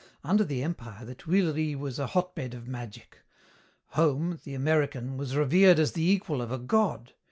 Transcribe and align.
Under 0.23 0.43
the 0.43 0.63
Empire 0.63 1.05
the 1.05 1.13
Tuileries 1.13 1.77
was 1.77 1.99
a 1.99 2.07
hotbed 2.07 2.55
of 2.55 2.67
magic. 2.67 3.19
Home, 3.89 4.39
the 4.43 4.55
American, 4.55 5.15
was 5.15 5.35
revered 5.37 5.77
as 5.77 5.91
the 5.91 6.01
equal 6.01 6.41
of 6.41 6.51
a 6.51 6.57
god. 6.57 7.13